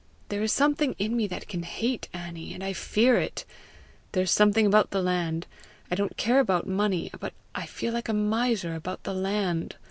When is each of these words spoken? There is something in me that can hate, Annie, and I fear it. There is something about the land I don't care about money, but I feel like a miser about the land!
There 0.29 0.41
is 0.41 0.51
something 0.51 0.95
in 0.97 1.15
me 1.15 1.27
that 1.27 1.47
can 1.47 1.61
hate, 1.61 2.09
Annie, 2.11 2.55
and 2.55 2.63
I 2.63 2.73
fear 2.73 3.17
it. 3.19 3.45
There 4.13 4.23
is 4.23 4.31
something 4.31 4.65
about 4.65 4.89
the 4.89 5.03
land 5.03 5.45
I 5.91 5.95
don't 5.95 6.17
care 6.17 6.39
about 6.39 6.65
money, 6.65 7.11
but 7.19 7.33
I 7.53 7.67
feel 7.67 7.93
like 7.93 8.09
a 8.09 8.13
miser 8.13 8.73
about 8.73 9.03
the 9.03 9.13
land! 9.13 9.75